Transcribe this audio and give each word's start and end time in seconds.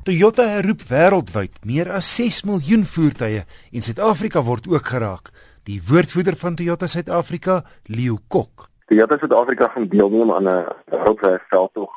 Toyota 0.00 0.46
herroep 0.48 0.80
wêreldwyd 0.88 1.58
meer 1.68 1.90
as 1.92 2.06
6 2.16 2.38
miljoen 2.48 2.86
voertuie 2.88 3.42
en 3.44 3.82
Suid-Afrika 3.84 4.40
word 4.46 4.64
ook 4.72 4.86
geraak. 4.88 5.26
Die 5.68 5.76
woordvoerder 5.84 6.38
van 6.40 6.54
Toyota 6.56 6.86
Suid-Afrika, 6.88 7.58
Leo 7.84 8.16
Kok. 8.32 8.70
Toyota 8.88 9.18
Suid-Afrika 9.20 9.68
gaan 9.74 9.90
deelneem 9.92 10.32
aan 10.32 10.48
'n 10.48 10.64
wêreldwye 10.88 11.40
veldtog. 11.52 11.92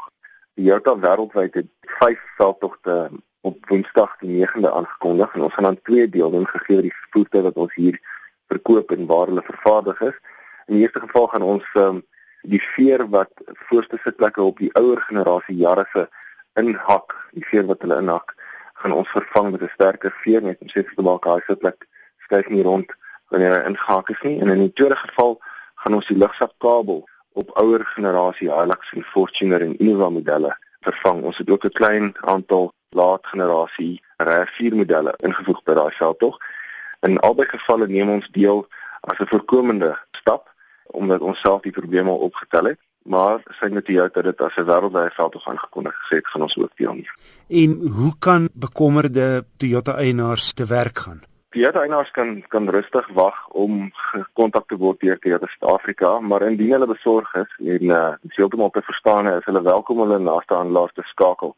Toyota 0.55 0.97
wêreldwyd 0.99 1.53
het 1.53 1.69
5 2.01 2.19
veldtogte 2.35 3.09
op 3.41 3.69
Woensdag 3.69 4.17
die 4.19 4.43
9de 4.43 4.71
aangekondig 4.71 5.35
en 5.35 5.41
ons 5.41 5.53
gaan 5.53 5.65
aan 5.65 5.81
twee 5.81 6.09
deelneem 6.09 6.45
gegee 6.45 6.81
die 6.81 6.95
voertuie 7.11 7.43
wat 7.43 7.55
ons 7.55 7.75
hier 7.75 7.99
verkoop 8.47 8.91
en 8.91 9.05
waar 9.05 9.27
hulle 9.27 9.45
vervaardig 9.47 10.01
is. 10.01 10.19
In 10.67 10.75
die 10.75 10.83
eerste 10.83 10.99
geval 10.99 11.27
gaan 11.27 11.41
ons 11.41 11.63
um, 11.75 12.03
die 12.41 12.61
veer 12.75 13.07
wat 13.09 13.31
voorste 13.69 13.97
sitplekke 14.03 14.41
op 14.41 14.57
die 14.57 14.73
ouer 14.75 14.99
generasie 15.07 15.55
jare 15.55 15.87
se 15.93 16.07
inhak, 16.59 17.15
die 17.33 17.45
veer 17.45 17.65
wat 17.65 17.81
hulle 17.81 17.97
inhak, 18.01 18.35
gaan 18.81 18.91
ons 18.91 19.09
vervang 19.09 19.51
met 19.51 19.61
'n 19.61 19.71
sterker 19.73 20.13
veer 20.23 20.41
net 20.41 20.61
om 20.61 20.69
seker 20.69 20.95
te 20.95 21.01
maak 21.01 21.25
hy 21.25 21.39
sitplek 21.47 21.87
skuif 22.25 22.49
nie 22.49 22.63
rond 22.63 22.89
wanneer 23.29 23.53
hy 23.55 23.69
ingehak 23.69 24.09
is 24.09 24.21
nie. 24.21 24.39
En 24.41 24.49
in 24.49 24.59
die 24.59 24.73
tweede 24.73 24.95
geval 24.95 25.39
gaan 25.75 25.93
ons 25.93 26.07
die 26.07 26.17
lugsakkabel 26.17 27.07
op 27.33 27.57
ouer 27.57 27.85
generasie 27.85 28.51
Hilux 28.51 28.93
en 28.93 29.03
Fortuner 29.03 29.61
en 29.61 29.77
Innova 29.77 30.09
modelle 30.09 30.57
vervang. 30.81 31.23
Ons 31.23 31.37
het 31.37 31.49
ook 31.49 31.65
'n 31.65 31.77
klein 31.79 32.13
aantal 32.21 32.73
laat 32.89 33.27
generasie 33.27 34.01
RAV4 34.17 34.75
modelle 34.75 35.13
ingevoeg 35.17 35.63
by 35.63 35.73
daai 35.73 35.91
veldtog. 35.91 36.37
In 37.01 37.19
albei 37.19 37.45
gevalle 37.45 37.87
neem 37.87 38.09
ons 38.09 38.29
deel 38.31 38.67
as 39.01 39.19
'n 39.19 39.27
voorkomende 39.27 39.97
stap 40.11 40.51
omdat 40.85 41.21
ons 41.21 41.39
self 41.39 41.61
die 41.61 41.71
probleme 41.71 42.11
opgetel 42.11 42.65
het 42.65 42.79
maar 43.03 43.41
sy 43.59 43.69
het 43.73 43.87
jou 43.87 44.09
dat 44.13 44.23
dit 44.23 44.41
as 44.41 44.55
'n 44.55 44.65
wêreldwye 44.65 45.11
veldtog 45.15 45.47
aangekondig 45.47 45.93
gesê 45.93 46.15
het 46.15 46.27
gaan 46.27 46.41
ons 46.41 46.57
ook 46.57 46.71
deelneem. 46.75 47.15
En 47.47 47.87
hoe 47.87 48.13
kan 48.19 48.49
bekommerde 48.53 49.45
Toyota 49.57 49.95
eienaars 49.95 50.53
te 50.53 50.65
werk 50.65 50.97
gaan? 50.97 51.21
Toyota 51.49 51.79
eienaars 51.79 52.11
kan 52.11 52.43
kan 52.47 52.69
rustig 52.69 53.07
wag 53.13 53.47
om 53.47 53.91
gekontak 53.93 54.67
te 54.67 54.77
word 54.77 54.99
deur 54.99 55.19
Toyota 55.19 55.47
Suid-Afrika, 55.47 56.19
maar 56.19 56.41
indien 56.41 56.71
hulle 56.71 56.87
besorg 56.87 57.33
is 57.33 57.51
en 57.59 57.83
uh, 57.83 58.13
heeltemal 58.27 58.69
te 58.69 58.81
verstaan 58.81 59.27
is, 59.27 59.45
hulle 59.45 59.61
welkom 59.61 59.99
hulle 59.99 60.19
naaste 60.19 60.53
handelaars 60.53 60.93
te 60.93 61.01
skakel. 61.05 61.55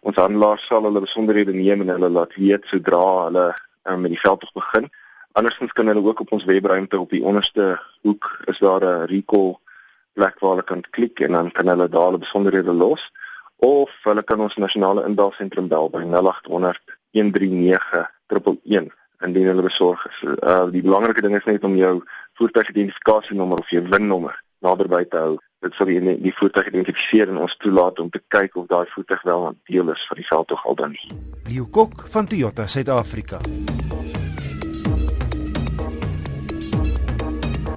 Ons 0.00 0.16
handelaars 0.16 0.66
sal 0.66 0.82
hulle 0.82 1.00
besonderhede 1.00 1.52
neem 1.52 1.80
en 1.80 1.88
hulle 1.88 2.08
laat 2.08 2.34
weet 2.34 2.64
sodra 2.64 3.24
hulle 3.24 3.46
um, 3.84 4.00
met 4.00 4.10
die 4.10 4.20
veldtog 4.20 4.52
begin. 4.52 4.90
Andersins 5.32 5.72
kan 5.72 5.86
hulle 5.86 6.04
ook 6.04 6.20
op 6.20 6.32
ons 6.32 6.44
webruimte 6.44 6.98
op 6.98 7.10
die 7.10 7.22
onderste 7.24 7.80
hoek 8.02 8.28
is 8.46 8.58
daar 8.58 8.84
'n 8.84 9.06
recall 9.06 9.56
plek 10.18 10.36
waar 10.42 10.54
hulle 10.56 10.68
kan 10.70 10.84
klik 10.96 11.20
en 11.26 11.32
dan 11.38 11.50
kan 11.56 11.70
hulle 11.72 11.88
daar 11.88 12.10
hulle 12.10 12.24
besonderhede 12.26 12.74
los 12.82 13.02
of 13.70 13.90
hulle 14.04 14.22
kan 14.22 14.40
ons 14.40 14.56
nasionale 14.56 15.06
indaalsentrum 15.06 15.68
bel 15.72 15.90
by 15.94 16.02
0800 16.04 16.98
139 17.12 18.94
indien 19.26 19.46
hulle 19.50 19.62
besorg 19.66 20.06
is. 20.10 20.22
Uh 20.22 20.66
die 20.74 20.82
belangrike 20.82 21.22
ding 21.24 21.36
is 21.36 21.46
net 21.48 21.64
om 21.66 21.76
jou 21.76 21.94
voertuigidentifikasienommer 22.38 23.58
of 23.58 23.70
jou 23.74 23.82
VIN-nommer 23.90 24.36
naderby 24.62 25.04
te 25.10 25.22
hou. 25.22 25.36
Dit 25.62 25.74
sal 25.74 25.90
die, 25.90 25.98
die 26.22 26.34
voertuig 26.38 26.70
identifiseer 26.70 27.32
en 27.32 27.40
ons 27.42 27.56
toelaat 27.62 27.98
om 27.98 28.10
te 28.14 28.22
kyk 28.34 28.56
of 28.60 28.68
daai 28.70 28.86
voertuig 28.94 29.22
wel 29.26 29.48
'n 29.48 29.60
deel 29.70 29.90
is 29.90 30.06
van 30.06 30.16
die 30.22 30.28
veldtog 30.30 30.66
al 30.66 30.74
dan 30.74 30.90
nie. 30.94 31.08
Leo 31.50 31.66
Kok 31.66 32.04
van 32.08 32.26
Toyota 32.26 32.66
Suid-Afrika. 32.66 33.40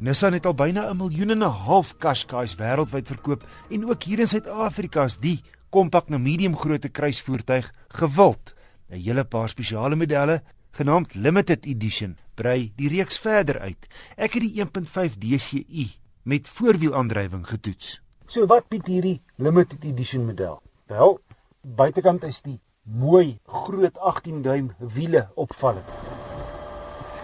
Nissan 0.01 0.33
het 0.33 0.47
al 0.49 0.55
byna 0.57 0.89
'n 0.89 0.97
miljoen 0.97 1.29
en 1.29 1.43
'n 1.43 1.57
half 1.67 1.97
Qashqai's 1.97 2.55
wêreldwyd 2.55 3.07
verkoop 3.07 3.43
en 3.69 3.89
ook 3.89 4.03
hier 4.03 4.19
in 4.19 4.27
Suid-Afrika 4.27 5.03
is 5.03 5.17
die 5.17 5.43
kompak 5.69 6.09
na 6.09 6.17
medium 6.17 6.57
grootte 6.57 6.89
kruisvoertuig 6.89 7.73
gewild. 7.87 8.53
'n 8.89 8.95
Hele 8.95 9.23
paar 9.25 9.49
spesiale 9.49 9.95
modelle 9.95 10.41
genaamd 10.71 11.13
Limited 11.13 11.65
Edition 11.65 12.17
brei 12.33 12.73
die 12.75 12.89
reeks 12.89 13.17
verder 13.17 13.59
uit. 13.59 13.87
Ek 14.17 14.33
het 14.33 14.41
die 14.41 14.59
1.5 14.59 15.17
DCi 15.17 15.91
met 16.23 16.47
voorwielaandrywing 16.47 17.47
getoets. 17.47 18.01
So 18.25 18.45
wat 18.45 18.67
bied 18.69 18.85
hierdie 18.85 19.21
Limited 19.35 19.83
Edition 19.83 20.25
model? 20.25 20.61
Wel, 20.87 21.19
buitekant 21.61 22.23
is 22.23 22.41
die 22.41 22.59
mooi 22.81 23.39
groot 23.45 23.97
18 23.97 24.41
duim 24.41 24.73
wiele 24.79 25.29
opvallend. 25.35 25.85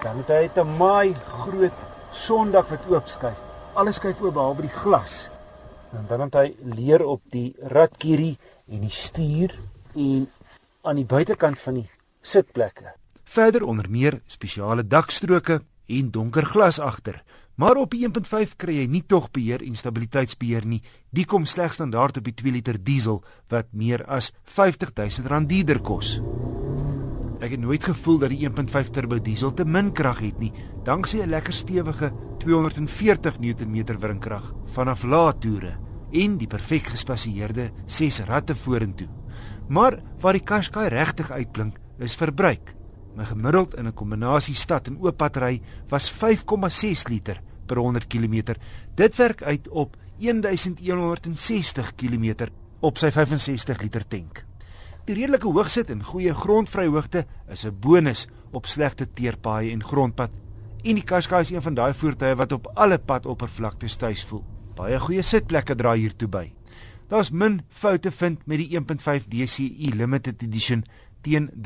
Dan 0.04 0.18
het 0.18 0.28
hy 0.28 0.62
'n 0.62 0.78
mooi 0.78 1.14
groot 1.14 1.87
sondak 2.18 2.72
wat 2.74 2.88
oopskuif. 2.90 3.38
Alles 3.78 4.00
skuif 4.02 4.22
oop 4.22 4.34
behalwe 4.34 4.66
die 4.66 4.74
glas. 4.74 5.28
En 5.96 6.06
dan 6.10 6.26
het 6.26 6.36
hy 6.36 6.48
leer 6.76 7.06
op 7.06 7.22
die 7.32 7.54
ratkierie 7.62 8.36
en 8.68 8.84
die 8.84 8.94
stuur 8.94 9.54
en 9.96 10.26
aan 10.88 11.00
die 11.00 11.08
buitekant 11.08 11.60
van 11.62 11.82
die 11.82 11.88
sitplekke. 12.22 12.94
Verder 13.28 13.64
onder 13.68 13.90
meer 13.92 14.22
spesiale 14.28 14.88
dakstroke 14.88 15.62
en 15.88 16.12
donker 16.12 16.46
glas 16.46 16.80
agter. 16.80 17.22
Maar 17.58 17.80
op 17.82 17.92
die 17.92 18.06
1.5 18.06 18.54
kry 18.62 18.76
jy 18.82 18.90
nie 18.92 19.04
tog 19.10 19.32
beheer 19.34 19.64
en 19.66 19.76
stabiliteitsbeheer 19.76 20.68
nie. 20.70 20.84
Die 21.10 21.26
kom 21.26 21.48
slegs 21.50 21.80
standaard 21.80 22.20
op 22.22 22.28
die 22.30 22.36
2 22.38 22.54
liter 22.60 22.78
diesel 22.78 23.24
wat 23.50 23.74
meer 23.74 24.06
as 24.06 24.32
R50 24.46 24.94
000 24.94 25.50
duurder 25.50 25.82
kos. 25.82 26.18
Ek 27.38 27.52
het 27.54 27.62
nooit 27.62 27.84
gevoel 27.86 28.18
dat 28.24 28.32
die 28.34 28.48
1.5 28.50 28.88
turbo 28.90 29.20
diesel 29.22 29.52
te 29.54 29.66
min 29.66 29.92
krag 29.94 30.24
het 30.24 30.40
nie, 30.42 30.50
danksy 30.84 31.22
'n 31.22 31.30
lekker 31.30 31.54
stewige 31.54 32.12
240 32.40 33.38
Nm 33.40 34.00
wrinkrag 34.00 34.54
vanaf 34.74 35.04
lae 35.04 35.38
toere 35.38 35.78
en 36.12 36.38
die 36.38 36.48
perfek 36.48 36.88
gespasieerde 36.88 37.72
6 37.86 38.20
ratte 38.26 38.56
vorentoe. 38.56 39.08
Maar 39.70 40.02
waar 40.20 40.34
die 40.34 40.44
Qashqai 40.44 40.88
regtig 40.88 41.32
uitblink, 41.32 41.78
is 42.00 42.16
verbruik. 42.16 42.76
My 43.16 43.26
gemiddeld 43.26 43.76
in 43.76 43.88
'n 43.88 43.94
kombinasie 43.94 44.56
stad 44.56 44.88
en 44.88 44.98
oop 45.00 45.18
padry 45.18 45.62
was 45.90 46.10
5,6 46.10 47.08
liter 47.08 47.42
per 47.68 47.78
100 47.78 48.08
km. 48.08 48.56
Dit 48.96 49.16
werk 49.16 49.44
uit 49.44 49.70
op 49.70 49.96
1160 50.18 51.96
km 51.96 52.48
op 52.80 52.98
sy 52.98 53.12
65 53.12 53.82
liter 53.82 54.08
tank. 54.08 54.47
Die 55.08 55.16
redelike 55.16 55.48
hoogsit 55.48 55.88
en 55.94 56.02
goeie 56.04 56.34
grondvryhoogte 56.36 57.22
is 57.48 57.64
'n 57.66 57.80
bonus 57.80 58.28
op 58.52 58.68
slegte 58.68 59.08
teerpaaie 59.14 59.72
en 59.72 59.84
grondpad. 59.84 60.32
En 60.84 60.96
die 60.96 61.04
Qashqai 61.04 61.42
is 61.42 61.50
een 61.50 61.62
van 61.62 61.74
daai 61.74 61.94
voertuie 61.94 62.36
wat 62.36 62.52
op 62.52 62.72
alle 62.76 63.00
padoppervlaktes 63.00 63.96
tuis 63.96 64.26
voel. 64.26 64.44
Baie 64.76 65.00
goeie 65.00 65.22
sitplekke 65.22 65.76
dra 65.76 65.94
hiertoe 65.94 66.28
by. 66.28 66.54
Daar's 67.08 67.32
min 67.32 67.62
foute 67.70 68.12
vind 68.12 68.46
met 68.46 68.58
die 68.58 68.76
1.5 68.76 69.28
DCi 69.28 69.92
Limited 69.96 70.42
Edition 70.42 70.84
teen 71.22 71.50
R316700. 71.56 71.62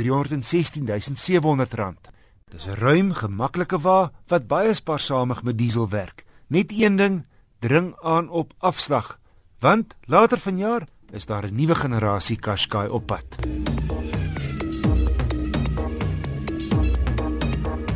Dis 2.52 2.68
'n 2.68 2.76
ruim, 2.76 3.14
gemaklike 3.14 3.80
wa 3.80 4.12
wat 4.28 4.48
baie 4.48 4.74
spaarsamig 4.74 5.44
met 5.44 5.58
diesel 5.58 5.90
werk. 5.90 6.26
Net 6.48 6.72
een 6.72 6.96
ding, 6.96 7.26
dring 7.60 7.96
aan 8.02 8.30
op 8.30 8.54
afslag, 8.60 9.20
want 9.60 9.96
later 10.06 10.40
vanjaar 10.40 10.88
is 11.12 11.26
daar 11.26 11.46
'n 11.46 11.56
nuwe 11.56 11.76
generasie 11.76 12.38
Qashqai 12.38 12.88
op 12.90 13.06
pad. 13.06 13.38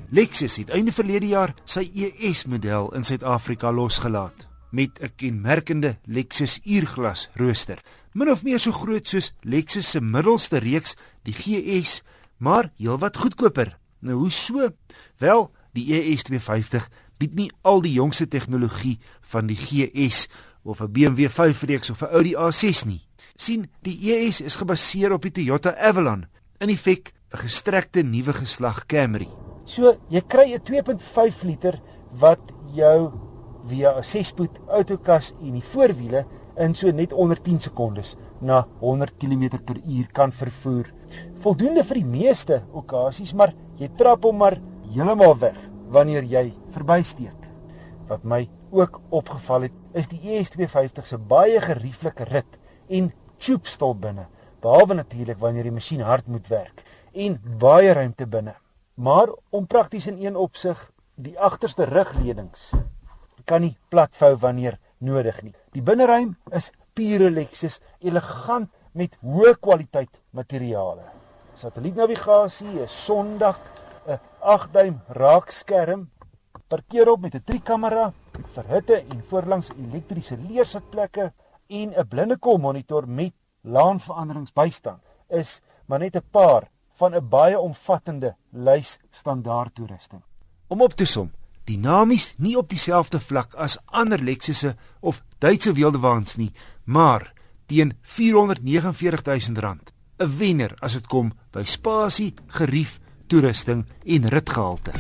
Lexus 0.10 0.56
het 0.56 0.70
einde 0.70 0.92
verlede 0.92 1.28
jaar 1.28 1.54
sy 1.64 1.92
ES-model 1.94 2.94
in 2.96 3.04
Suid-Afrika 3.04 3.72
losgelaat 3.72 4.48
met 4.72 5.00
'n 5.00 5.12
kenmerkende 5.16 5.98
Lexus 6.06 6.60
uurglas 6.64 7.30
rooster, 7.34 7.82
min 8.12 8.32
of 8.32 8.44
meer 8.44 8.60
so 8.60 8.72
groot 8.72 9.08
soos 9.08 9.34
Lexus 9.42 9.90
se 9.90 10.02
middelste 10.02 10.58
reeks, 10.58 10.96
die 11.24 11.34
GS, 11.34 12.02
maar 12.38 12.72
heelwat 12.78 13.18
goedkoper. 13.18 13.78
Nou 14.00 14.18
hoe 14.18 14.32
so? 14.32 14.70
Wel, 15.18 15.52
die 15.74 15.94
ES250 15.94 16.88
bied 17.18 17.36
nie 17.36 17.52
al 17.62 17.82
die 17.82 17.94
jongste 17.94 18.28
tegnologie 18.28 19.00
van 19.22 19.48
die 19.48 19.58
GS 19.58 20.28
of 20.64 20.82
'n 20.82 20.92
BMW 20.92 21.30
5 21.30 21.62
reeks 21.62 21.90
of 21.90 22.02
'n 22.02 22.06
Audi 22.06 22.36
A6 22.36 22.86
nie. 22.86 23.05
Sien 23.36 23.68
die 23.84 23.98
ES 24.14 24.42
is 24.42 24.56
gebaseer 24.56 25.14
op 25.14 25.26
die 25.28 25.32
Toyota 25.32 25.76
Avalon, 25.76 26.26
in 26.60 26.78
feite 26.78 27.12
'n 27.34 27.38
gestrekte 27.38 28.04
nuwe 28.04 28.34
geslag 28.34 28.86
Camry. 28.88 29.28
So, 29.66 29.98
jy 30.10 30.22
kry 30.22 30.54
'n 30.54 30.62
2.5 30.62 31.44
liter 31.44 31.82
wat 32.20 32.40
jou 32.74 33.12
via 33.68 33.98
'n 33.98 34.04
6-spoed 34.04 34.60
outokas 34.70 35.34
en 35.42 35.54
die 35.54 35.64
voorwiele 35.64 36.26
in 36.58 36.76
so 36.76 36.92
net 36.92 37.14
onder 37.14 37.42
10 37.42 37.60
sekondes 37.60 38.16
na 38.42 38.68
100 38.80 39.18
km/h 39.18 40.12
kan 40.12 40.32
vervoer. 40.32 40.94
Voldoende 41.40 41.84
vir 41.84 41.96
die 41.96 42.06
meeste 42.06 42.64
okasies, 42.72 43.34
maar 43.34 43.54
jy 43.78 43.90
trap 43.98 44.24
hom 44.24 44.38
maar 44.38 44.62
heeltemal 44.94 45.38
weg 45.40 45.58
wanneer 45.90 46.24
jy 46.24 46.54
verbysteek. 46.70 47.42
Wat 48.08 48.24
my 48.24 48.50
ook 48.72 49.02
opgeval 49.10 49.62
het, 49.62 49.74
is 49.94 50.08
die 50.08 50.20
ES250 50.20 51.06
se 51.06 51.18
baie 51.18 51.62
gerieflike 51.62 52.24
rit 52.24 52.60
en 52.90 53.12
tjoepstil 53.46 53.94
binne, 54.02 54.26
behalwe 54.64 54.98
natuurlik 54.98 55.40
wanneer 55.42 55.68
die 55.68 55.76
masjien 55.76 56.02
hard 56.02 56.28
moet 56.32 56.48
werk 56.50 56.82
en 57.14 57.38
baie 57.62 57.94
ruimte 57.94 58.26
binne. 58.28 58.56
Maar 58.96 59.30
om 59.54 59.68
prakties 59.68 60.08
in 60.08 60.18
een 60.24 60.36
opsig, 60.36 60.80
die 61.16 61.36
agterste 61.40 61.86
rugleunings 61.86 62.72
kan 63.46 63.62
nie 63.62 63.76
platvou 63.94 64.34
wanneer 64.42 64.80
nodig 64.98 65.42
nie. 65.44 65.54
Die 65.76 65.84
binneruim 65.86 66.34
is 66.56 66.72
pure 66.98 67.30
Lexus, 67.30 67.80
elegant 68.02 68.72
met 68.96 69.14
hoë 69.22 69.56
kwaliteit 69.62 70.10
materiale. 70.32 71.12
satellietnavigasie, 71.56 72.82
'n 72.82 72.88
sondak, 72.88 73.60
'n 74.08 74.20
8-duim 74.42 75.00
raakskerm, 75.08 76.10
parkeer 76.68 77.10
op 77.10 77.22
met 77.22 77.36
'n 77.36 77.44
trikamera 77.46 78.14
vir 78.56 78.66
hitte 78.68 78.96
en 78.96 79.24
voorlangs 79.24 79.70
elektriese 79.78 80.38
leersitplekke 80.38 81.32
en 81.68 81.94
'n 81.94 82.08
blindekom 82.08 82.62
monitor 82.62 83.08
met 83.08 83.34
laanveranderingsbystand 83.62 85.02
is 85.30 85.62
maar 85.86 86.00
net 86.00 86.16
'n 86.16 86.24
paar 86.32 86.70
van 86.94 87.16
'n 87.16 87.30
baie 87.30 87.60
omvattende 87.60 88.36
lys 88.50 89.00
standaard 89.12 89.76
toerusting. 89.76 90.22
Om 90.68 90.82
op 90.82 90.94
te 90.94 91.06
som, 91.06 91.32
dinamies 91.64 92.34
nie 92.38 92.58
op 92.58 92.70
dieselfde 92.70 93.20
vlak 93.20 93.54
as 93.54 93.78
ander 93.86 94.24
Lexusse 94.24 94.76
of 95.00 95.24
Duitse 95.38 95.74
wildewaans 95.74 96.36
nie, 96.36 96.52
maar 96.84 97.34
teen 97.66 97.94
R449 97.94 99.22
000. 99.24 99.78
'n 100.18 100.38
Wenner 100.38 100.74
as 100.80 100.94
dit 100.94 101.08
kom 101.08 101.34
by 101.52 101.64
spasie, 101.64 102.34
gerief, 102.48 103.00
toerusting 103.28 103.86
en 104.06 104.28
ritgehalte. 104.28 104.92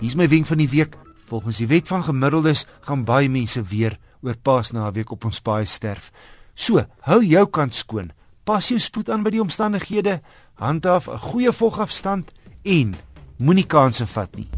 Hier's 0.00 0.16
my 0.16 0.28
wenk 0.28 0.46
van 0.46 0.56
die 0.56 0.68
week. 0.68 0.96
Volgens 1.30 1.60
die 1.62 1.68
wet 1.70 1.86
van 1.86 2.02
gemiddeldes 2.02 2.64
gaan 2.80 3.04
baie 3.06 3.28
mense 3.30 3.62
weer 3.62 3.94
oor 4.22 4.34
Paasnaweek 4.36 5.12
op 5.14 5.28
ons 5.28 5.38
paai 5.40 5.62
sterf. 5.66 6.10
So, 6.58 6.82
hou 7.06 7.20
jou 7.22 7.44
kant 7.46 7.74
skoon. 7.74 8.10
Pas 8.44 8.72
jou 8.72 8.80
spoed 8.82 9.12
aan 9.14 9.22
by 9.22 9.30
die 9.36 9.44
omstandighede, 9.44 10.18
handhaaf 10.58 11.06
'n 11.06 11.22
goeie 11.30 11.52
volgafstand 11.52 12.32
en 12.64 12.96
moenie 13.38 13.66
kansse 13.66 14.06
vat 14.06 14.36
nie. 14.36 14.48